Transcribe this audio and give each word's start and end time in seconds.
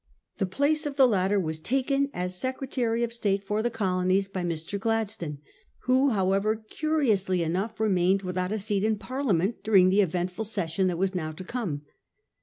The 0.37 0.47
place 0.47 0.87
of 0.87 0.95
the 0.95 1.07
latter 1.07 1.39
was 1.39 1.59
taken 1.59 2.09
as 2.11 2.35
Secretary 2.35 3.03
of 3.03 3.13
State 3.13 3.43
for 3.43 3.61
the 3.61 3.69
Colonies 3.69 4.27
by 4.27 4.43
Mr. 4.43 4.79
Gladstone, 4.79 5.37
who 5.83 6.09
however 6.09 6.55
curiously 6.55 7.43
enough 7.43 7.79
remained 7.79 8.23
without 8.23 8.51
a 8.51 8.57
seat 8.57 8.83
in 8.83 8.97
Parliament 8.97 9.61
during 9.61 9.89
the 9.89 10.01
eventful 10.01 10.45
session 10.45 10.87
that 10.87 10.97
was 10.97 11.13
now 11.13 11.31
to 11.33 11.43
come. 11.43 11.83